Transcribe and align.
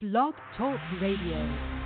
Blog 0.00 0.34
Talk 0.56 0.78
Radio. 1.00 1.77